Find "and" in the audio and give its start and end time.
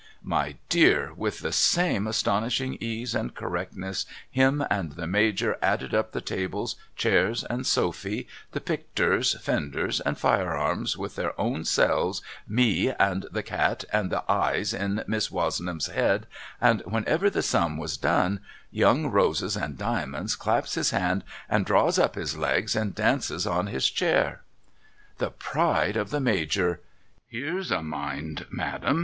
3.13-3.35, 4.67-4.93, 7.43-7.67, 10.01-10.17, 12.99-13.27, 13.93-14.09, 16.59-16.81, 19.55-19.77, 21.47-21.63, 22.75-22.95